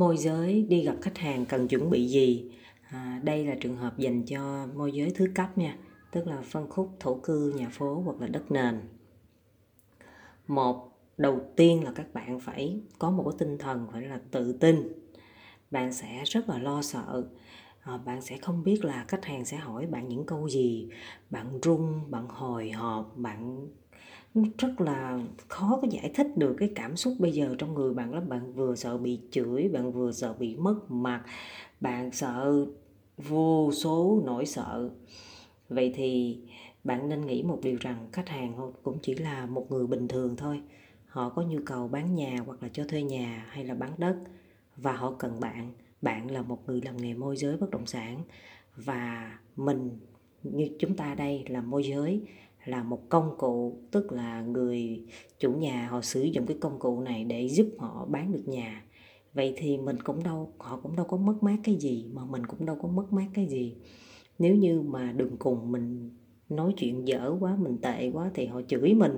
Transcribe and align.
môi 0.00 0.16
giới 0.16 0.66
đi 0.68 0.82
gặp 0.82 0.96
khách 1.02 1.18
hàng 1.18 1.46
cần 1.46 1.68
chuẩn 1.68 1.90
bị 1.90 2.06
gì? 2.08 2.50
À, 2.90 3.20
đây 3.24 3.44
là 3.46 3.54
trường 3.60 3.76
hợp 3.76 3.98
dành 3.98 4.22
cho 4.26 4.66
môi 4.74 4.92
giới 4.92 5.10
thứ 5.10 5.26
cấp 5.34 5.58
nha 5.58 5.76
tức 6.10 6.26
là 6.26 6.42
phân 6.42 6.70
khúc 6.70 6.96
thổ 7.00 7.14
cư 7.14 7.52
nhà 7.56 7.68
phố 7.72 8.02
hoặc 8.04 8.20
là 8.20 8.26
đất 8.26 8.50
nền. 8.50 8.80
Một 10.46 10.98
đầu 11.16 11.40
tiên 11.56 11.84
là 11.84 11.92
các 11.94 12.14
bạn 12.14 12.40
phải 12.40 12.80
có 12.98 13.10
một 13.10 13.22
cái 13.30 13.38
tinh 13.38 13.58
thần 13.58 13.86
phải 13.92 14.02
là 14.02 14.20
tự 14.30 14.52
tin. 14.52 14.92
Bạn 15.70 15.92
sẽ 15.92 16.22
rất 16.24 16.48
là 16.48 16.58
lo 16.58 16.82
sợ. 16.82 17.24
À, 17.80 17.96
bạn 17.96 18.22
sẽ 18.22 18.36
không 18.36 18.64
biết 18.64 18.84
là 18.84 19.04
khách 19.08 19.24
hàng 19.24 19.44
sẽ 19.44 19.56
hỏi 19.56 19.86
bạn 19.86 20.08
những 20.08 20.26
câu 20.26 20.48
gì 20.48 20.88
bạn 21.30 21.60
run 21.62 22.10
bạn 22.10 22.28
hồi 22.28 22.70
hộp 22.70 23.12
bạn 23.16 23.68
rất 24.34 24.80
là 24.80 25.20
khó 25.48 25.78
có 25.82 25.88
giải 25.90 26.12
thích 26.14 26.26
được 26.36 26.54
cái 26.58 26.72
cảm 26.74 26.96
xúc 26.96 27.14
bây 27.18 27.32
giờ 27.32 27.54
trong 27.58 27.74
người 27.74 27.94
bạn 27.94 28.14
lắm. 28.14 28.28
Bạn 28.28 28.52
vừa 28.52 28.74
sợ 28.74 28.98
bị 28.98 29.20
chửi, 29.30 29.68
bạn 29.68 29.92
vừa 29.92 30.12
sợ 30.12 30.34
bị 30.38 30.56
mất 30.56 30.90
mặt, 30.90 31.22
bạn 31.80 32.12
sợ 32.12 32.66
vô 33.18 33.70
số 33.72 34.22
nỗi 34.24 34.46
sợ. 34.46 34.90
Vậy 35.68 35.92
thì 35.94 36.38
bạn 36.84 37.08
nên 37.08 37.26
nghĩ 37.26 37.42
một 37.42 37.58
điều 37.62 37.76
rằng 37.80 38.08
khách 38.12 38.28
hàng 38.28 38.72
cũng 38.82 38.98
chỉ 39.02 39.14
là 39.14 39.46
một 39.46 39.66
người 39.70 39.86
bình 39.86 40.08
thường 40.08 40.36
thôi. 40.36 40.60
Họ 41.06 41.28
có 41.28 41.42
nhu 41.42 41.58
cầu 41.66 41.88
bán 41.88 42.14
nhà 42.14 42.36
hoặc 42.46 42.62
là 42.62 42.68
cho 42.72 42.84
thuê 42.84 43.02
nhà 43.02 43.46
hay 43.48 43.64
là 43.64 43.74
bán 43.74 43.92
đất. 43.98 44.16
Và 44.76 44.92
họ 44.92 45.14
cần 45.18 45.40
bạn. 45.40 45.72
Bạn 46.02 46.30
là 46.30 46.42
một 46.42 46.58
người 46.66 46.80
làm 46.84 46.96
nghề 46.96 47.14
môi 47.14 47.36
giới 47.36 47.56
bất 47.56 47.70
động 47.70 47.86
sản. 47.86 48.22
Và 48.76 49.38
mình, 49.56 49.98
như 50.42 50.68
chúng 50.78 50.96
ta 50.96 51.14
đây 51.14 51.44
là 51.48 51.60
môi 51.60 51.84
giới 51.84 52.22
là 52.64 52.82
một 52.82 53.08
công 53.08 53.34
cụ, 53.38 53.78
tức 53.90 54.12
là 54.12 54.42
người 54.42 55.04
chủ 55.38 55.52
nhà 55.52 55.88
họ 55.90 56.00
sử 56.00 56.22
dụng 56.22 56.46
cái 56.46 56.56
công 56.60 56.78
cụ 56.78 57.00
này 57.00 57.24
để 57.24 57.48
giúp 57.48 57.66
họ 57.78 58.06
bán 58.10 58.32
được 58.32 58.42
nhà. 58.46 58.84
Vậy 59.34 59.54
thì 59.56 59.78
mình 59.78 59.96
cũng 60.04 60.22
đâu, 60.22 60.52
họ 60.58 60.80
cũng 60.82 60.96
đâu 60.96 61.06
có 61.06 61.16
mất 61.16 61.42
mát 61.42 61.56
cái 61.64 61.74
gì, 61.74 62.06
mà 62.12 62.24
mình 62.24 62.46
cũng 62.46 62.66
đâu 62.66 62.76
có 62.82 62.88
mất 62.88 63.12
mát 63.12 63.26
cái 63.34 63.46
gì. 63.46 63.76
Nếu 64.38 64.54
như 64.54 64.80
mà 64.80 65.12
đường 65.12 65.36
cùng 65.38 65.72
mình 65.72 66.10
nói 66.48 66.74
chuyện 66.76 67.08
dở 67.08 67.36
quá, 67.40 67.56
mình 67.56 67.78
tệ 67.78 68.10
quá 68.10 68.30
thì 68.34 68.46
họ 68.46 68.60
chửi 68.68 68.94
mình, 68.94 69.16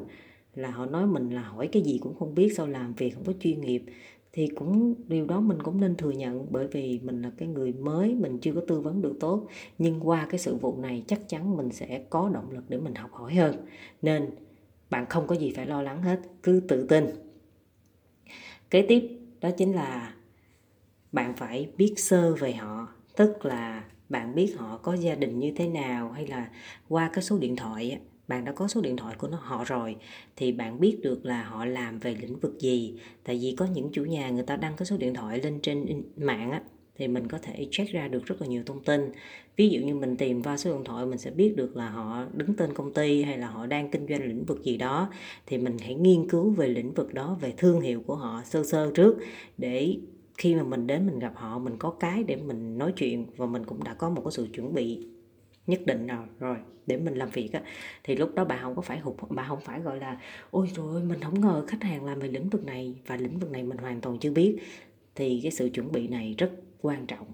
là 0.54 0.70
họ 0.70 0.86
nói 0.86 1.06
mình 1.06 1.30
là 1.30 1.42
hỏi 1.42 1.68
cái 1.72 1.82
gì 1.82 1.98
cũng 1.98 2.14
không 2.14 2.34
biết, 2.34 2.52
sao 2.56 2.66
làm 2.66 2.94
việc 2.94 3.10
không 3.14 3.24
có 3.24 3.32
chuyên 3.40 3.60
nghiệp 3.60 3.84
thì 4.32 4.48
cũng, 4.54 4.94
điều 5.08 5.26
đó 5.26 5.40
mình 5.40 5.62
cũng 5.62 5.80
nên 5.80 5.96
thừa 5.96 6.10
nhận 6.10 6.46
bởi 6.50 6.66
vì 6.66 7.00
mình 7.02 7.22
là 7.22 7.30
cái 7.36 7.48
người 7.48 7.72
mới, 7.72 8.14
mình 8.14 8.38
chưa 8.38 8.52
có 8.52 8.60
tư 8.68 8.80
vấn 8.80 9.02
được 9.02 9.16
tốt. 9.20 9.46
Nhưng 9.78 10.08
qua 10.08 10.26
cái 10.30 10.38
sự 10.38 10.56
vụ 10.56 10.76
này 10.76 11.04
chắc 11.06 11.28
chắn 11.28 11.56
mình 11.56 11.72
sẽ 11.72 12.04
có 12.10 12.28
động 12.28 12.50
lực 12.50 12.64
để 12.68 12.78
mình 12.78 12.94
học 12.94 13.12
hỏi 13.12 13.34
hơn. 13.34 13.66
Nên 14.02 14.30
bạn 14.90 15.06
không 15.08 15.26
có 15.26 15.34
gì 15.34 15.52
phải 15.56 15.66
lo 15.66 15.82
lắng 15.82 16.02
hết, 16.02 16.20
cứ 16.42 16.60
tự 16.68 16.86
tin. 16.86 17.06
Kế 18.70 18.82
tiếp, 18.82 19.18
đó 19.40 19.50
chính 19.50 19.72
là 19.74 20.14
bạn 21.12 21.34
phải 21.36 21.72
biết 21.76 21.94
sơ 21.96 22.34
về 22.34 22.52
họ. 22.52 22.88
Tức 23.16 23.44
là 23.44 23.84
bạn 24.08 24.34
biết 24.34 24.54
họ 24.58 24.78
có 24.82 24.94
gia 24.94 25.14
đình 25.14 25.38
như 25.38 25.52
thế 25.56 25.68
nào 25.68 26.10
hay 26.10 26.26
là 26.26 26.50
qua 26.88 27.10
cái 27.12 27.24
số 27.24 27.38
điện 27.38 27.56
thoại 27.56 28.00
bạn 28.32 28.44
đã 28.44 28.52
có 28.52 28.68
số 28.68 28.80
điện 28.80 28.96
thoại 28.96 29.16
của 29.18 29.28
nó, 29.28 29.38
họ 29.42 29.64
rồi, 29.64 29.96
thì 30.36 30.52
bạn 30.52 30.80
biết 30.80 30.98
được 31.02 31.26
là 31.26 31.42
họ 31.42 31.64
làm 31.64 31.98
về 31.98 32.16
lĩnh 32.20 32.38
vực 32.38 32.58
gì. 32.58 32.94
Tại 33.24 33.38
vì 33.42 33.54
có 33.58 33.66
những 33.66 33.88
chủ 33.92 34.04
nhà 34.04 34.30
người 34.30 34.42
ta 34.42 34.56
đăng 34.56 34.76
cái 34.76 34.86
số 34.86 34.96
điện 34.96 35.14
thoại 35.14 35.40
lên 35.42 35.60
trên 35.60 36.02
mạng 36.16 36.50
á, 36.50 36.62
thì 36.96 37.08
mình 37.08 37.28
có 37.28 37.38
thể 37.42 37.68
check 37.70 37.92
ra 37.92 38.08
được 38.08 38.26
rất 38.26 38.40
là 38.40 38.46
nhiều 38.46 38.62
thông 38.66 38.84
tin. 38.84 39.12
Ví 39.56 39.68
dụ 39.68 39.80
như 39.80 39.94
mình 39.94 40.16
tìm 40.16 40.42
qua 40.42 40.56
số 40.56 40.72
điện 40.72 40.84
thoại, 40.84 41.06
mình 41.06 41.18
sẽ 41.18 41.30
biết 41.30 41.56
được 41.56 41.76
là 41.76 41.88
họ 41.88 42.24
đứng 42.34 42.56
tên 42.56 42.74
công 42.74 42.92
ty 42.92 43.22
hay 43.22 43.38
là 43.38 43.46
họ 43.46 43.66
đang 43.66 43.90
kinh 43.90 44.06
doanh 44.08 44.24
lĩnh 44.24 44.44
vực 44.44 44.62
gì 44.62 44.76
đó, 44.76 45.10
thì 45.46 45.58
mình 45.58 45.76
hãy 45.78 45.94
nghiên 45.94 46.28
cứu 46.28 46.50
về 46.50 46.68
lĩnh 46.68 46.92
vực 46.94 47.14
đó, 47.14 47.38
về 47.40 47.54
thương 47.56 47.80
hiệu 47.80 48.02
của 48.06 48.14
họ 48.14 48.42
sơ 48.44 48.64
sơ 48.64 48.90
trước, 48.94 49.16
để 49.58 49.96
khi 50.38 50.54
mà 50.54 50.62
mình 50.62 50.86
đến 50.86 51.06
mình 51.06 51.18
gặp 51.18 51.32
họ, 51.36 51.58
mình 51.58 51.76
có 51.78 51.90
cái 51.90 52.24
để 52.24 52.36
mình 52.36 52.78
nói 52.78 52.92
chuyện 52.96 53.26
và 53.36 53.46
mình 53.46 53.64
cũng 53.66 53.84
đã 53.84 53.94
có 53.94 54.10
một 54.10 54.22
cái 54.24 54.32
sự 54.32 54.48
chuẩn 54.54 54.74
bị 54.74 55.06
nhất 55.66 55.80
định 55.86 56.06
nào 56.06 56.26
rồi, 56.38 56.56
để 56.86 56.96
mình 56.96 57.14
làm 57.14 57.30
việc 57.30 57.52
á. 57.52 57.62
Thì 58.04 58.16
lúc 58.16 58.34
đó 58.34 58.44
bà 58.44 58.58
không 58.62 58.76
có 58.76 58.82
phải 58.82 58.98
hụt, 58.98 59.16
bà 59.30 59.44
không 59.48 59.60
phải, 59.60 59.80
gọi 59.80 59.98
là, 59.98 60.20
ôi 60.50 60.70
rồi 60.74 61.02
mình 61.02 61.20
không 61.20 61.40
ngờ 61.40 61.64
khách 61.68 61.82
hàng 61.82 62.04
làm 62.04 62.18
về 62.18 62.28
lĩnh 62.28 62.48
vực 62.48 62.64
này 62.64 62.94
và 63.06 63.16
lĩnh 63.16 63.38
vực 63.38 63.50
này 63.50 63.62
mình 63.62 63.78
hoàn 63.78 64.00
toàn 64.00 64.18
chưa 64.18 64.32
biết. 64.32 64.58
Thì 65.14 65.40
cái 65.42 65.52
sự 65.52 65.68
chuẩn 65.68 65.92
bị 65.92 66.08
này 66.08 66.34
rất 66.38 66.50
quan 66.80 67.06
trọng. 67.06 67.26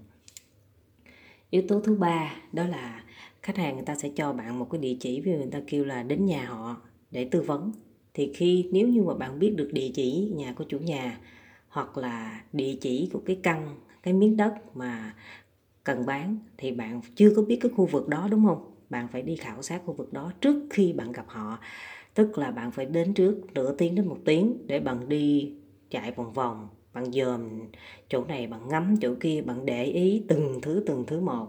Yếu 1.49 1.61
tố 1.67 1.81
thứ 1.81 1.95
ba 1.95 2.35
đó 2.51 2.63
là 2.67 3.03
khách 3.41 3.57
hàng 3.57 3.75
người 3.75 3.85
ta 3.85 3.95
sẽ 3.95 4.09
cho 4.15 4.33
bạn 4.33 4.59
một 4.59 4.67
cái 4.71 4.81
địa 4.81 4.97
chỉ 4.99 5.21
vì 5.21 5.31
người 5.31 5.49
ta 5.51 5.59
kêu 5.67 5.85
là 5.85 6.03
đến 6.03 6.25
nhà 6.25 6.45
họ 6.45 6.81
để 7.11 7.27
tư 7.31 7.41
vấn. 7.41 7.71
Thì 8.13 8.31
khi, 8.35 8.69
nếu 8.71 8.87
như 8.87 9.03
mà 9.03 9.13
bạn 9.13 9.39
biết 9.39 9.53
được 9.55 9.69
địa 9.73 9.91
chỉ 9.93 10.31
nhà 10.35 10.53
của 10.53 10.63
chủ 10.63 10.79
nhà 10.79 11.19
hoặc 11.67 11.97
là 11.97 12.43
địa 12.53 12.75
chỉ 12.81 13.09
của 13.13 13.21
cái 13.25 13.39
căn, 13.43 13.75
cái 14.03 14.13
miếng 14.13 14.37
đất 14.37 14.53
mà 14.77 15.15
cần 15.83 16.05
bán 16.05 16.37
thì 16.57 16.71
bạn 16.71 17.01
chưa 17.15 17.33
có 17.35 17.41
biết 17.41 17.57
cái 17.61 17.71
khu 17.75 17.85
vực 17.85 18.07
đó, 18.07 18.27
đúng 18.31 18.45
không? 18.45 18.71
Bạn 18.89 19.07
phải 19.07 19.21
đi 19.21 19.35
khảo 19.35 19.61
sát 19.61 19.81
khu 19.85 19.93
vực 19.93 20.13
đó 20.13 20.31
trước 20.41 20.67
khi 20.69 20.93
bạn 20.93 21.11
gặp 21.11 21.25
họ. 21.27 21.59
Tức 22.13 22.37
là 22.37 22.51
bạn 22.51 22.71
phải 22.71 22.85
đến 22.85 23.13
trước 23.13 23.35
nửa 23.53 23.73
tiếng 23.77 23.95
đến 23.95 24.07
một 24.07 24.17
tiếng 24.25 24.67
để 24.67 24.79
bạn 24.79 25.09
đi 25.09 25.53
chạy 25.89 26.11
vòng 26.11 26.33
vòng, 26.33 26.67
bạn 26.93 27.11
dòm 27.11 27.49
chỗ 28.09 28.25
này, 28.25 28.47
bạn 28.47 28.69
ngắm 28.69 28.95
chỗ 29.01 29.15
kia, 29.19 29.41
bạn 29.41 29.65
để 29.65 29.83
ý 29.85 30.23
từng 30.27 30.59
thứ 30.61 30.83
từng 30.87 31.03
thứ 31.07 31.19
một. 31.21 31.47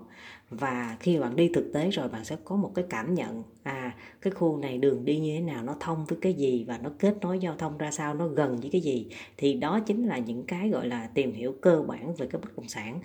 Và 0.50 0.96
khi 1.00 1.18
bạn 1.18 1.36
đi 1.36 1.48
thực 1.54 1.70
tế 1.74 1.90
rồi, 1.90 2.08
bạn 2.08 2.24
sẽ 2.24 2.36
có 2.44 2.56
một 2.56 2.72
cái 2.74 2.84
cảm 2.90 3.14
nhận 3.14 3.42
à 3.62 3.96
cái 4.20 4.30
khu 4.32 4.56
này 4.56 4.78
đường 4.78 5.04
đi 5.04 5.18
như 5.18 5.34
thế 5.34 5.40
nào, 5.40 5.62
nó 5.64 5.76
thông 5.80 6.04
với 6.06 6.18
cái 6.22 6.34
gì 6.34 6.64
và 6.68 6.78
nó 6.78 6.90
kết 6.98 7.14
nối 7.20 7.38
giao 7.38 7.54
thông 7.58 7.78
ra 7.78 7.90
sao, 7.90 8.14
nó 8.14 8.28
gần 8.28 8.56
với 8.60 8.70
cái 8.70 8.80
gì. 8.80 9.08
Thì 9.36 9.54
đó 9.54 9.80
chính 9.80 10.06
là 10.06 10.18
những 10.18 10.44
cái, 10.46 10.68
gọi 10.68 10.86
là, 10.88 11.08
tìm 11.14 11.32
hiểu 11.32 11.54
cơ 11.60 11.82
bản 11.88 12.14
về 12.16 12.26
cái 12.26 12.40
bất 12.42 12.56
động 12.56 12.68
sản 12.68 13.00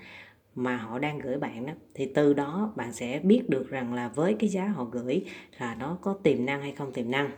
mà 0.56 0.78
họ 0.78 1.00
đang 1.00 1.20
gửi 1.20 1.38
bạn 1.38 1.66
đó 1.66 1.74
thì 1.94 2.06
từ 2.06 2.34
đó 2.34 2.74
bạn 2.76 2.94
sẽ 2.94 3.20
biết 3.24 3.50
được 3.50 3.70
rằng 3.70 3.94
là 3.94 4.10
với 4.10 4.36
cái 4.40 4.50
giá 4.50 4.68
họ 4.68 4.84
gửi 4.84 5.26
là 5.58 5.76
nó 5.76 5.98
có 6.02 6.14
tiềm 6.14 6.46
năng 6.46 6.62
hay 6.62 6.72
không 6.72 6.92
tiềm 6.92 7.12
năng. 7.12 7.30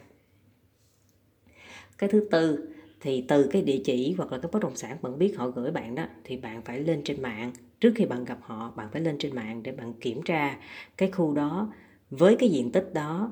Cái 1.97 2.09
thứ 2.09 2.27
tư 2.31 2.69
thì 3.01 3.25
từ 3.27 3.47
cái 3.51 3.61
địa 3.61 3.81
chỉ 3.85 4.15
hoặc 4.17 4.31
là 4.31 4.37
cái 4.37 4.49
bất 4.53 4.61
động 4.61 4.75
sản 4.75 4.97
bạn 5.01 5.19
biết 5.19 5.37
họ 5.37 5.47
gửi 5.47 5.71
bạn 5.71 5.95
đó 5.95 6.05
thì 6.23 6.37
bạn 6.37 6.61
phải 6.61 6.79
lên 6.79 7.01
trên 7.03 7.21
mạng. 7.21 7.51
Trước 7.79 7.93
khi 7.95 8.05
bạn 8.05 8.25
gặp 8.25 8.37
họ 8.41 8.71
bạn 8.75 8.87
phải 8.91 9.01
lên 9.01 9.17
trên 9.19 9.35
mạng 9.35 9.63
để 9.63 9.71
bạn 9.71 9.93
kiểm 9.93 10.21
tra 10.21 10.57
cái 10.97 11.11
khu 11.11 11.33
đó 11.33 11.73
với 12.09 12.35
cái 12.35 12.49
diện 12.49 12.71
tích 12.71 12.93
đó 12.93 13.31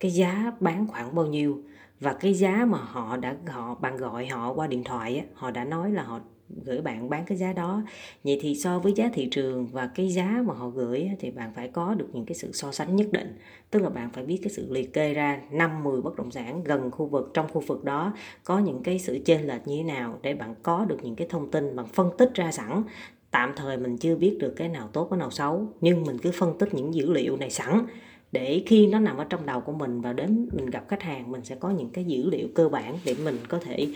cái 0.00 0.10
giá 0.10 0.52
bán 0.60 0.86
khoảng 0.86 1.14
bao 1.14 1.26
nhiêu 1.26 1.62
và 2.00 2.12
cái 2.12 2.34
giá 2.34 2.64
mà 2.68 2.78
họ 2.78 3.16
đã 3.16 3.36
họ 3.46 3.74
bạn 3.74 3.96
gọi 3.96 4.26
họ 4.26 4.52
qua 4.52 4.66
điện 4.66 4.84
thoại 4.84 5.18
á, 5.18 5.24
họ 5.34 5.50
đã 5.50 5.64
nói 5.64 5.90
là 5.90 6.02
họ 6.02 6.20
gửi 6.64 6.80
bạn 6.80 7.08
bán 7.08 7.24
cái 7.26 7.38
giá 7.38 7.52
đó. 7.52 7.82
Vậy 8.24 8.38
thì 8.42 8.54
so 8.54 8.78
với 8.78 8.92
giá 8.92 9.10
thị 9.12 9.28
trường 9.30 9.66
và 9.66 9.86
cái 9.94 10.08
giá 10.08 10.42
mà 10.46 10.54
họ 10.54 10.68
gửi 10.68 11.10
thì 11.20 11.30
bạn 11.30 11.52
phải 11.54 11.68
có 11.68 11.94
được 11.94 12.08
những 12.12 12.24
cái 12.26 12.34
sự 12.34 12.52
so 12.52 12.72
sánh 12.72 12.96
nhất 12.96 13.06
định. 13.12 13.38
Tức 13.70 13.82
là 13.82 13.88
bạn 13.88 14.10
phải 14.12 14.24
biết 14.24 14.38
cái 14.42 14.50
sự 14.50 14.66
liệt 14.70 14.92
kê 14.92 15.14
ra 15.14 15.40
5 15.50 15.84
10 15.84 16.02
bất 16.02 16.16
động 16.16 16.30
sản 16.30 16.64
gần 16.64 16.90
khu 16.90 17.06
vực, 17.06 17.30
trong 17.34 17.46
khu 17.52 17.60
vực 17.60 17.84
đó, 17.84 18.12
có 18.44 18.58
những 18.58 18.82
cái 18.82 18.98
sự 18.98 19.18
chênh 19.24 19.46
lệch 19.46 19.66
như 19.68 19.76
thế 19.76 19.82
nào 19.82 20.18
để 20.22 20.34
bạn 20.34 20.54
có 20.62 20.84
được 20.84 20.98
những 21.02 21.16
cái 21.16 21.26
thông 21.30 21.50
tin 21.50 21.76
bằng 21.76 21.86
phân 21.86 22.10
tích 22.18 22.34
ra 22.34 22.52
sẵn. 22.52 22.82
Tạm 23.30 23.52
thời 23.56 23.76
mình 23.76 23.98
chưa 23.98 24.16
biết 24.16 24.36
được 24.40 24.54
cái 24.56 24.68
nào 24.68 24.88
tốt, 24.92 25.08
cái 25.10 25.18
nào 25.18 25.30
xấu, 25.30 25.66
nhưng 25.80 26.02
mình 26.02 26.18
cứ 26.18 26.30
phân 26.30 26.58
tích 26.58 26.74
những 26.74 26.94
dữ 26.94 27.12
liệu 27.12 27.36
này 27.36 27.50
sẵn. 27.50 27.86
Để 28.32 28.62
khi 28.66 28.86
nó 28.86 28.98
nằm 28.98 29.16
ở 29.16 29.24
trong 29.24 29.46
đầu 29.46 29.60
của 29.60 29.72
mình 29.72 30.00
và 30.00 30.12
đến 30.12 30.48
mình 30.52 30.66
gặp 30.66 30.84
khách 30.88 31.02
hàng, 31.02 31.32
mình 31.32 31.44
sẽ 31.44 31.54
có 31.54 31.70
những 31.70 31.90
cái 31.90 32.04
dữ 32.04 32.30
liệu 32.30 32.48
cơ 32.54 32.68
bản 32.68 32.98
để 33.04 33.14
mình 33.24 33.36
có 33.48 33.58
thể 33.58 33.88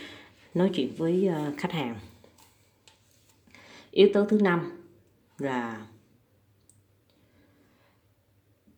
nói 0.54 0.70
chuyện 0.74 0.88
với 0.96 1.26
ờ, 1.26 1.52
khách 1.56 1.72
hàng 1.72 1.94
yếu 3.90 4.08
tố 4.12 4.24
thứ 4.24 4.38
năm 4.40 4.70
là 5.38 5.86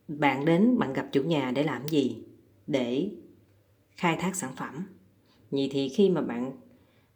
bạn 0.07 0.45
đến, 0.45 0.79
bạn 0.79 0.93
gặp 0.93 1.07
chủ 1.11 1.23
nhà 1.23 1.51
để 1.51 1.63
làm 1.63 1.87
gì? 1.87 2.23
Để 2.67 3.11
khai 3.95 4.17
thác 4.17 4.35
sản 4.35 4.55
phẩm. 4.55 4.85
Vậy 5.51 5.69
thì 5.71 5.89
khi 5.89 6.09
mà 6.09 6.21
bạn 6.21 6.51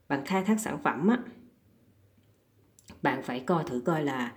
bạn 0.08 0.26
khai 0.26 0.44
thác 0.44 0.60
sản 0.60 0.80
phẩm 0.84 1.08
á, 1.08 1.20
bạn 3.02 3.24
phải 3.24 3.40
coi 3.40 3.64
thử 3.64 3.82
coi 3.86 4.04
là 4.04 4.34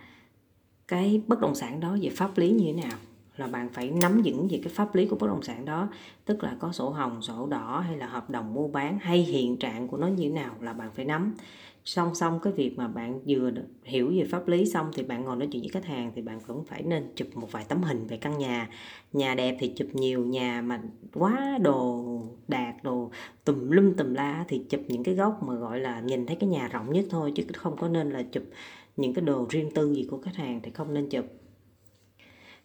cái 0.88 1.22
bất 1.26 1.40
động 1.40 1.54
sản 1.54 1.80
đó 1.80 1.96
về 2.02 2.10
pháp 2.10 2.38
lý 2.38 2.50
như 2.50 2.64
thế 2.64 2.82
nào 2.82 2.98
là 3.40 3.46
bạn 3.46 3.68
phải 3.72 3.90
nắm 3.90 4.22
vững 4.24 4.48
về 4.50 4.60
cái 4.62 4.72
pháp 4.72 4.94
lý 4.94 5.06
của 5.06 5.16
bất 5.16 5.26
động 5.26 5.42
sản 5.42 5.64
đó. 5.64 5.88
Tức 6.24 6.44
là 6.44 6.56
có 6.58 6.72
sổ 6.72 6.90
hồng, 6.90 7.22
sổ 7.22 7.46
đỏ 7.46 7.84
hay 7.86 7.96
là 7.96 8.06
hợp 8.06 8.30
đồng 8.30 8.54
mua 8.54 8.68
bán 8.68 8.98
hay 8.98 9.18
hiện 9.18 9.56
trạng 9.56 9.88
của 9.88 9.96
nó 9.96 10.06
như 10.06 10.22
thế 10.28 10.34
nào 10.34 10.54
là 10.60 10.72
bạn 10.72 10.90
phải 10.94 11.04
nắm. 11.04 11.34
Song 11.84 12.14
song 12.14 12.40
cái 12.42 12.52
việc 12.52 12.78
mà 12.78 12.88
bạn 12.88 13.20
vừa 13.26 13.50
hiểu 13.84 14.10
về 14.10 14.24
pháp 14.30 14.48
lý 14.48 14.66
xong 14.66 14.90
thì 14.94 15.02
bạn 15.02 15.24
ngồi 15.24 15.36
nói 15.36 15.48
chuyện 15.52 15.62
với 15.62 15.68
khách 15.68 15.84
hàng 15.84 16.12
thì 16.14 16.22
bạn 16.22 16.40
cũng 16.46 16.64
phải 16.64 16.82
nên 16.82 17.12
chụp 17.16 17.28
một 17.34 17.52
vài 17.52 17.64
tấm 17.68 17.82
hình 17.82 18.06
về 18.06 18.16
căn 18.16 18.38
nhà. 18.38 18.68
Nhà 19.12 19.34
đẹp 19.34 19.56
thì 19.60 19.68
chụp 19.68 19.88
nhiều, 19.92 20.24
nhà 20.24 20.62
mà 20.62 20.82
quá 21.14 21.58
đồ 21.62 22.04
đạt 22.48 22.74
đồ 22.82 23.10
tùm 23.44 23.70
lum 23.70 23.94
tùm 23.94 24.14
la 24.14 24.44
thì 24.48 24.64
chụp 24.68 24.80
những 24.88 25.04
cái 25.04 25.14
góc 25.14 25.42
mà 25.42 25.54
gọi 25.54 25.80
là 25.80 26.00
nhìn 26.00 26.26
thấy 26.26 26.36
cái 26.36 26.48
nhà 26.48 26.68
rộng 26.68 26.92
nhất 26.92 27.04
thôi, 27.10 27.32
chứ 27.34 27.44
không 27.54 27.76
có 27.76 27.88
nên 27.88 28.10
là 28.10 28.22
chụp 28.22 28.44
những 28.96 29.14
cái 29.14 29.24
đồ 29.24 29.46
riêng 29.50 29.70
tư 29.74 29.94
gì 29.94 30.06
của 30.10 30.18
khách 30.18 30.36
hàng 30.36 30.60
thì 30.62 30.70
không 30.70 30.94
nên 30.94 31.08
chụp 31.08 31.24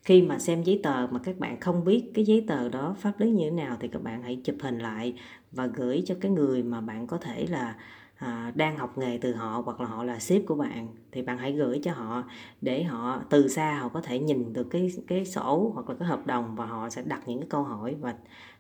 khi 0.06 0.22
mà 0.22 0.40
xem 0.40 0.64
giấy 0.64 0.80
tờ 0.84 1.08
mà 1.12 1.20
các 1.20 1.40
bạn 1.40 1.60
không 1.60 1.84
biết 1.84 2.12
cái 2.14 2.26
giấy 2.26 2.46
tờ 2.48 2.70
đó 2.70 2.96
pháp 3.00 3.20
lý 3.20 3.32
như 3.32 3.44
thế 3.44 3.52
nào 3.52 3.78
thì 3.80 3.88
các 3.88 4.04
bạn 4.04 4.24
hãy 4.24 4.42
chụp 4.44 4.56
hình 4.60 4.80
lại 4.80 5.14
và 5.52 5.68
gửi 5.68 6.04
cho 6.06 6.16
cái 6.22 6.32
người 6.32 6.64
mà 6.64 6.82
bạn 6.82 7.08
có 7.08 7.18
thể 7.18 7.46
là 7.50 7.76
à, 8.16 8.52
đang 8.56 8.78
học 8.78 8.98
nghề 8.98 9.18
từ 9.18 9.34
họ 9.34 9.62
hoặc 9.66 9.82
là 9.82 9.88
họ 9.88 10.04
là 10.04 10.20
sếp 10.20 10.42
của 10.46 10.56
bạn. 10.56 10.88
Thì 11.12 11.22
bạn 11.22 11.38
hãy 11.38 11.52
gửi 11.52 11.80
cho 11.84 11.92
họ 11.94 12.24
để 12.62 12.84
họ 12.84 13.22
từ 13.30 13.48
xa 13.48 13.80
họ 13.82 13.90
có 13.90 14.02
thể 14.02 14.20
nhìn 14.20 14.54
được 14.54 14.68
cái 14.70 14.92
cái 15.08 15.26
sổ 15.26 15.72
hoặc 15.74 15.90
là 15.90 15.96
cái 16.00 16.08
hợp 16.08 16.28
đồng 16.28 16.56
và 16.56 16.66
họ 16.66 16.90
sẽ 16.90 17.04
đặt 17.06 17.28
những 17.28 17.40
cái 17.40 17.48
câu 17.50 17.64
hỏi. 17.64 17.96
Và 18.00 18.16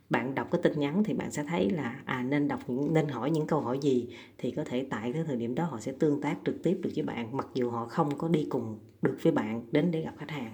bạn 0.09 0.36
đọc 0.36 0.47
cái 0.51 0.62
tin 0.63 0.80
nhắn 0.80 1.03
thì 1.03 1.13
bạn 1.13 1.31
sẽ 1.31 1.44
thấy 1.44 1.69
là 1.69 2.00
à 2.06 2.24
nên 2.24 2.47
đọc 2.47 2.59
những 2.68 2.94
nên 2.94 3.07
hỏi 3.07 3.31
những 3.31 3.47
câu 3.47 3.62
hỏi 3.62 3.80
gì 3.81 4.07
thì 4.38 4.51
có 4.51 4.63
thể 4.65 4.88
tại 4.89 5.13
cái 5.13 5.24
thời 5.24 5.38
điểm 5.38 5.56
đó 5.56 5.65
họ 5.65 5.80
sẽ 5.80 5.92
tương 5.92 6.21
tác 6.21 6.38
trực 6.45 6.63
tiếp 6.63 6.80
được 6.81 6.89
với 6.95 7.06
bạn 7.06 7.38
mặc 7.38 7.47
dù 7.53 7.69
họ 7.69 7.86
không 7.86 8.18
có 8.18 8.27
đi 8.27 8.47
cùng 8.50 8.80
được 9.01 9.18
với 9.24 9.31
bạn 9.33 9.65
đến 9.71 9.92
để 9.92 10.01
gặp 10.01 10.13
khách 10.18 10.31
hàng 10.31 10.53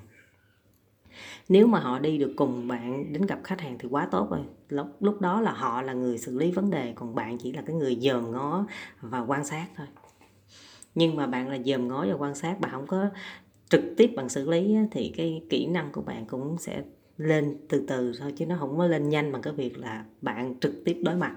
nếu 1.49 1.67
mà 1.67 1.79
họ 1.79 1.99
đi 1.99 2.17
được 2.17 2.33
cùng 2.35 2.67
bạn 2.67 3.13
đến 3.13 3.21
gặp 3.25 3.39
khách 3.43 3.61
hàng 3.61 3.77
thì 3.79 3.87
quá 3.91 4.07
tốt 4.11 4.27
rồi. 4.31 4.39
Lúc 4.69 4.87
lúc 4.99 5.21
đó 5.21 5.41
là 5.41 5.51
họ 5.51 5.81
là 5.81 5.93
người 5.93 6.17
xử 6.17 6.37
lý 6.37 6.51
vấn 6.51 6.69
đề 6.69 6.93
còn 6.95 7.15
bạn 7.15 7.37
chỉ 7.37 7.51
là 7.51 7.61
cái 7.61 7.75
người 7.75 7.97
dòm 8.01 8.31
ngó 8.31 8.65
và 9.01 9.19
quan 9.19 9.45
sát 9.45 9.67
thôi. 9.75 9.87
Nhưng 10.95 11.15
mà 11.15 11.27
bạn 11.27 11.49
là 11.49 11.57
dòm 11.65 11.87
ngó 11.87 12.05
và 12.07 12.13
quan 12.13 12.35
sát 12.35 12.59
bạn 12.59 12.71
không 12.71 12.87
có 12.87 13.09
trực 13.69 13.81
tiếp 13.97 14.13
bằng 14.15 14.29
xử 14.29 14.49
lý 14.49 14.77
thì 14.91 15.13
cái 15.17 15.43
kỹ 15.49 15.65
năng 15.65 15.91
của 15.91 16.01
bạn 16.01 16.25
cũng 16.25 16.57
sẽ 16.57 16.83
lên 17.17 17.57
từ 17.69 17.85
từ 17.87 18.11
thôi 18.19 18.33
chứ 18.37 18.45
nó 18.45 18.57
không 18.59 18.77
có 18.77 18.85
lên 18.85 19.09
nhanh 19.09 19.31
bằng 19.31 19.41
cái 19.41 19.53
việc 19.53 19.77
là 19.77 20.05
bạn 20.21 20.59
trực 20.59 20.73
tiếp 20.85 20.97
đối 21.03 21.15
mặt. 21.15 21.35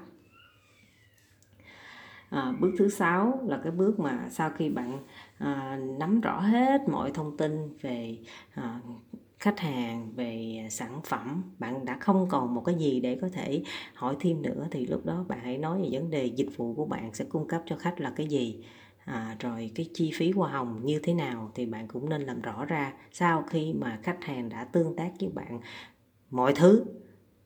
À, 2.30 2.52
bước 2.60 2.70
thứ 2.78 2.88
sáu 2.88 3.40
là 3.46 3.60
cái 3.62 3.72
bước 3.72 4.00
mà 4.00 4.28
sau 4.30 4.50
khi 4.50 4.68
bạn 4.68 4.98
à, 5.38 5.78
nắm 5.98 6.20
rõ 6.20 6.40
hết 6.40 6.88
mọi 6.88 7.10
thông 7.10 7.36
tin 7.36 7.78
về 7.80 8.18
à, 8.54 8.80
khách 9.44 9.60
hàng 9.60 10.12
về 10.16 10.60
à, 10.66 10.70
sản 10.70 11.00
phẩm 11.04 11.42
bạn 11.58 11.84
đã 11.84 11.98
không 12.00 12.28
còn 12.28 12.54
một 12.54 12.62
cái 12.64 12.74
gì 12.74 13.00
để 13.00 13.18
có 13.20 13.28
thể 13.32 13.62
hỏi 13.94 14.16
thêm 14.20 14.42
nữa 14.42 14.66
thì 14.70 14.86
lúc 14.86 15.06
đó 15.06 15.24
bạn 15.28 15.38
hãy 15.42 15.58
nói 15.58 15.82
về 15.82 15.88
vấn 15.92 16.10
đề 16.10 16.24
dịch 16.26 16.56
vụ 16.56 16.74
của 16.74 16.84
bạn 16.84 17.14
sẽ 17.14 17.24
cung 17.24 17.48
cấp 17.48 17.62
cho 17.66 17.76
khách 17.76 18.00
là 18.00 18.12
cái 18.16 18.26
gì 18.26 18.64
à, 19.04 19.36
rồi 19.40 19.70
cái 19.74 19.90
chi 19.94 20.12
phí 20.14 20.30
hoa 20.30 20.50
hồng 20.50 20.80
như 20.84 21.00
thế 21.02 21.14
nào 21.14 21.50
thì 21.54 21.66
bạn 21.66 21.88
cũng 21.88 22.08
nên 22.08 22.22
làm 22.22 22.42
rõ 22.42 22.64
ra 22.64 22.92
sau 23.12 23.42
khi 23.42 23.72
mà 23.72 23.98
khách 24.02 24.24
hàng 24.24 24.48
đã 24.48 24.64
tương 24.64 24.96
tác 24.96 25.10
với 25.20 25.28
bạn 25.28 25.60
mọi 26.30 26.52
thứ 26.56 26.84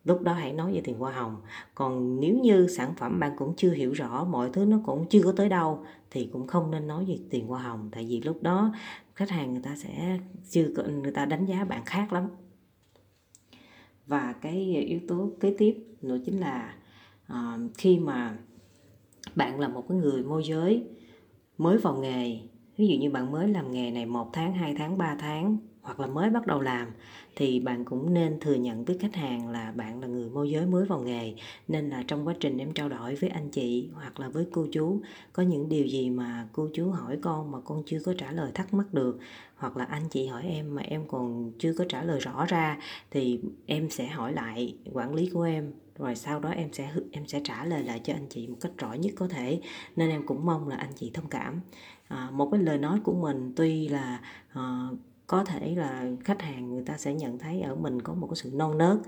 lúc 0.04 0.22
đó 0.22 0.32
hãy 0.32 0.52
nói 0.52 0.72
về 0.74 0.80
tiền 0.84 0.98
hoa 0.98 1.12
hồng. 1.12 1.36
Còn 1.74 2.20
nếu 2.20 2.38
như 2.38 2.66
sản 2.68 2.92
phẩm 2.96 3.20
bạn 3.20 3.32
cũng 3.38 3.54
chưa 3.56 3.70
hiểu 3.70 3.92
rõ 3.92 4.24
mọi 4.24 4.50
thứ 4.52 4.64
nó 4.64 4.80
cũng 4.86 5.06
chưa 5.08 5.22
có 5.22 5.32
tới 5.32 5.48
đâu 5.48 5.84
thì 6.10 6.28
cũng 6.32 6.46
không 6.46 6.70
nên 6.70 6.86
nói 6.86 7.04
về 7.04 7.18
tiền 7.30 7.46
hoa 7.46 7.62
hồng. 7.62 7.88
Tại 7.92 8.06
vì 8.08 8.20
lúc 8.20 8.42
đó 8.42 8.72
khách 9.14 9.30
hàng 9.30 9.52
người 9.52 9.62
ta 9.62 9.76
sẽ 9.76 10.18
chưa 10.50 10.68
người 11.02 11.12
ta 11.12 11.24
đánh 11.24 11.46
giá 11.46 11.64
bạn 11.64 11.82
khác 11.84 12.12
lắm. 12.12 12.28
Và 14.06 14.32
cái 14.32 14.76
yếu 14.76 15.00
tố 15.08 15.30
kế 15.40 15.54
tiếp 15.58 15.76
nữa 16.02 16.18
chính 16.24 16.40
là 16.40 16.74
uh, 17.32 17.60
khi 17.78 17.98
mà 17.98 18.38
bạn 19.34 19.60
là 19.60 19.68
một 19.68 19.84
cái 19.88 19.98
người 19.98 20.22
môi 20.22 20.44
giới 20.44 20.84
mới 21.58 21.78
vào 21.78 21.96
nghề 21.96 22.40
ví 22.76 22.88
dụ 22.88 22.96
như 22.96 23.10
bạn 23.10 23.32
mới 23.32 23.48
làm 23.48 23.72
nghề 23.72 23.90
này 23.90 24.06
một 24.06 24.30
tháng 24.32 24.52
2 24.52 24.74
tháng 24.78 24.98
3 24.98 25.16
tháng 25.20 25.56
hoặc 25.88 26.00
là 26.00 26.06
mới 26.06 26.30
bắt 26.30 26.46
đầu 26.46 26.60
làm 26.60 26.88
thì 27.36 27.60
bạn 27.60 27.84
cũng 27.84 28.14
nên 28.14 28.40
thừa 28.40 28.54
nhận 28.54 28.84
với 28.84 28.98
khách 28.98 29.14
hàng 29.14 29.48
là 29.48 29.72
bạn 29.72 30.00
là 30.00 30.06
người 30.06 30.28
môi 30.30 30.50
giới 30.50 30.66
mới 30.66 30.84
vào 30.84 31.00
nghề 31.00 31.34
nên 31.68 31.90
là 31.90 32.04
trong 32.06 32.26
quá 32.26 32.34
trình 32.40 32.58
em 32.58 32.72
trao 32.72 32.88
đổi 32.88 33.14
với 33.14 33.30
anh 33.30 33.50
chị 33.50 33.88
hoặc 33.94 34.20
là 34.20 34.28
với 34.28 34.46
cô 34.52 34.66
chú 34.72 35.00
có 35.32 35.42
những 35.42 35.68
điều 35.68 35.86
gì 35.86 36.10
mà 36.10 36.48
cô 36.52 36.68
chú 36.74 36.90
hỏi 36.90 37.18
con 37.22 37.50
mà 37.50 37.60
con 37.60 37.82
chưa 37.86 37.98
có 38.04 38.14
trả 38.18 38.32
lời 38.32 38.50
thắc 38.54 38.74
mắc 38.74 38.94
được 38.94 39.18
hoặc 39.56 39.76
là 39.76 39.84
anh 39.84 40.08
chị 40.10 40.26
hỏi 40.26 40.42
em 40.42 40.74
mà 40.74 40.82
em 40.82 41.04
còn 41.08 41.52
chưa 41.58 41.72
có 41.78 41.84
trả 41.88 42.02
lời 42.02 42.20
rõ 42.20 42.46
ra 42.48 42.78
thì 43.10 43.40
em 43.66 43.90
sẽ 43.90 44.06
hỏi 44.06 44.32
lại 44.32 44.76
quản 44.92 45.14
lý 45.14 45.30
của 45.30 45.42
em 45.42 45.72
rồi 45.98 46.16
sau 46.16 46.40
đó 46.40 46.48
em 46.48 46.72
sẽ 46.72 46.92
em 47.12 47.26
sẽ 47.26 47.40
trả 47.44 47.64
lời 47.64 47.82
lại 47.82 48.00
cho 48.04 48.12
anh 48.12 48.26
chị 48.30 48.46
một 48.46 48.56
cách 48.60 48.72
rõ 48.78 48.92
nhất 48.92 49.12
có 49.16 49.28
thể. 49.28 49.60
Nên 49.96 50.10
em 50.10 50.26
cũng 50.26 50.46
mong 50.46 50.68
là 50.68 50.76
anh 50.76 50.92
chị 50.96 51.10
thông 51.14 51.28
cảm. 51.28 51.60
À, 52.08 52.30
một 52.32 52.48
cái 52.52 52.62
lời 52.62 52.78
nói 52.78 53.00
của 53.04 53.14
mình 53.14 53.52
tuy 53.56 53.88
là 53.88 54.20
à, 54.52 54.88
có 55.28 55.44
thể 55.44 55.74
là 55.74 56.10
khách 56.24 56.42
hàng 56.42 56.70
người 56.70 56.82
ta 56.86 56.98
sẽ 56.98 57.14
nhận 57.14 57.38
thấy 57.38 57.60
ở 57.60 57.74
mình 57.74 58.02
có 58.02 58.14
một 58.14 58.26
cái 58.26 58.36
sự 58.36 58.50
non 58.54 58.78
nớt 58.78 58.98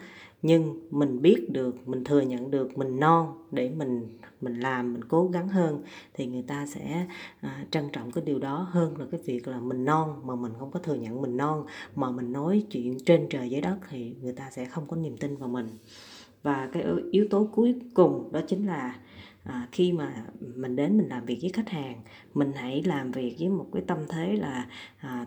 nhưng 0.42 0.88
mình 0.90 1.22
biết 1.22 1.46
được 1.50 1.88
mình 1.88 2.04
thừa 2.04 2.20
nhận 2.20 2.50
được 2.50 2.78
mình 2.78 3.00
non 3.00 3.46
để 3.50 3.70
mình 3.70 4.18
mình 4.40 4.60
làm 4.60 4.92
mình 4.92 5.04
cố 5.04 5.28
gắng 5.32 5.48
hơn 5.48 5.82
thì 6.14 6.26
người 6.26 6.42
ta 6.42 6.66
sẽ 6.66 7.06
à, 7.40 7.64
trân 7.70 7.88
trọng 7.92 8.12
cái 8.12 8.24
điều 8.24 8.38
đó 8.38 8.68
hơn 8.70 8.98
là 8.98 9.06
cái 9.10 9.20
việc 9.24 9.48
là 9.48 9.60
mình 9.60 9.84
non 9.84 10.20
mà 10.24 10.34
mình 10.34 10.52
không 10.58 10.70
có 10.70 10.80
thừa 10.80 10.94
nhận 10.94 11.22
mình 11.22 11.36
non 11.36 11.66
mà 11.96 12.10
mình 12.10 12.32
nói 12.32 12.64
chuyện 12.70 12.98
trên 13.06 13.26
trời 13.30 13.50
dưới 13.50 13.60
đất 13.60 13.76
thì 13.90 14.14
người 14.22 14.32
ta 14.32 14.50
sẽ 14.50 14.64
không 14.64 14.86
có 14.88 14.96
niềm 14.96 15.16
tin 15.16 15.36
vào 15.36 15.48
mình. 15.48 15.68
Và 16.42 16.68
cái 16.72 16.84
yếu 17.10 17.26
tố 17.30 17.48
cuối 17.52 17.74
cùng 17.94 18.32
đó 18.32 18.40
chính 18.48 18.66
là 18.66 18.96
à, 19.44 19.68
khi 19.72 19.92
mà 19.92 20.24
mình 20.40 20.76
đến 20.76 20.98
mình 20.98 21.08
làm 21.08 21.24
việc 21.24 21.38
với 21.42 21.50
khách 21.50 21.68
hàng 21.68 22.00
mình 22.34 22.52
hãy 22.54 22.82
làm 22.82 23.12
việc 23.12 23.36
với 23.38 23.48
một 23.48 23.66
cái 23.72 23.82
tâm 23.86 23.98
thế 24.08 24.32
là 24.32 24.66
à, 24.98 25.26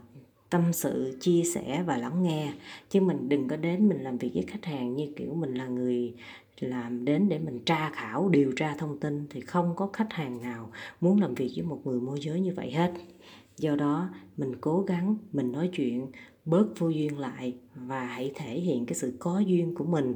tâm 0.53 0.73
sự, 0.73 1.17
chia 1.19 1.44
sẻ 1.44 1.83
và 1.88 1.97
lắng 1.97 2.23
nghe. 2.23 2.53
Chứ 2.89 3.01
mình 3.01 3.29
đừng 3.29 3.47
có 3.47 3.55
đến 3.55 3.89
mình 3.89 4.03
làm 4.03 4.17
việc 4.17 4.31
với 4.33 4.44
khách 4.44 4.65
hàng 4.65 4.95
như 4.95 5.07
kiểu 5.15 5.33
mình 5.33 5.53
là 5.53 5.67
người 5.67 6.13
làm 6.59 7.05
đến 7.05 7.29
để 7.29 7.39
mình 7.39 7.59
tra 7.65 7.89
khảo, 7.89 8.29
điều 8.29 8.51
tra 8.51 8.75
thông 8.77 9.00
tin, 9.00 9.27
thì 9.29 9.41
không 9.41 9.73
có 9.75 9.89
khách 9.94 10.13
hàng 10.13 10.41
nào 10.41 10.71
muốn 11.01 11.21
làm 11.21 11.35
việc 11.35 11.51
với 11.55 11.65
một 11.65 11.81
người 11.83 12.00
môi 12.00 12.19
giới 12.21 12.39
như 12.39 12.53
vậy 12.55 12.71
hết. 12.71 12.94
Do 13.57 13.75
đó, 13.75 14.09
mình 14.38 14.55
cố 14.61 14.81
gắng, 14.81 15.17
mình 15.31 15.51
nói 15.51 15.69
chuyện, 15.73 16.07
bớt 16.45 16.67
vô 16.79 16.89
duyên 16.89 17.19
lại 17.19 17.56
và 17.75 18.06
hãy 18.06 18.31
thể 18.35 18.59
hiện 18.59 18.85
cái 18.85 18.95
sự 18.95 19.17
có 19.19 19.39
duyên 19.39 19.75
của 19.75 19.85
mình 19.85 20.15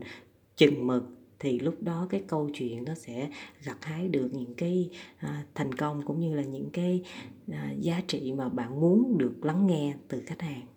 chừng 0.58 0.88
mực 0.88 1.17
thì 1.40 1.60
lúc 1.60 1.84
đó 1.84 2.08
cái 2.10 2.24
câu 2.28 2.50
chuyện 2.54 2.84
nó 2.86 2.96
sẽ 2.96 3.30
gặt 3.64 3.86
hái 3.86 4.08
được 4.08 4.30
những 4.34 4.54
cái 4.58 4.90
à, 5.18 5.46
thành 5.56 5.74
công 5.74 6.02
cũng 6.06 6.20
như 6.20 6.36
là 6.36 6.44
những 6.44 6.70
cái 6.74 7.04
à, 7.52 7.74
giá 7.80 8.02
trị 8.08 8.34
mà 8.34 8.50
bạn 8.50 8.82
muốn 8.82 9.18
được 9.18 9.46
lắng 9.46 9.68
nghe 9.68 9.96
từ 10.08 10.22
khách 10.26 10.42
hàng. 10.42 10.68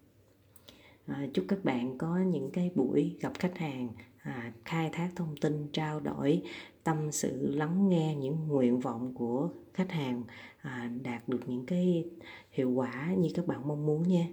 À, 1.06 1.26
chúc 1.34 1.44
các 1.48 1.64
bạn 1.64 1.98
có 1.98 2.18
những 2.18 2.50
cái 2.50 2.70
buổi 2.74 3.16
gặp 3.20 3.32
khách 3.38 3.58
hàng 3.58 3.88
à, 4.18 4.52
khai 4.64 4.90
thác 4.92 5.10
thông 5.16 5.36
tin 5.40 5.68
trao 5.72 6.00
đổi 6.00 6.42
tâm 6.84 7.12
sự 7.12 7.54
lắng 7.54 7.88
nghe 7.88 8.16
những 8.16 8.48
nguyện 8.48 8.80
vọng 8.80 9.14
của 9.14 9.50
khách 9.74 9.90
hàng 9.90 10.22
à, 10.60 10.90
đạt 11.02 11.28
được 11.28 11.40
những 11.46 11.66
cái 11.66 12.04
hiệu 12.50 12.70
quả 12.70 13.14
như 13.18 13.28
các 13.34 13.46
bạn 13.46 13.68
mong 13.68 13.86
muốn 13.86 14.02
nha. 14.02 14.26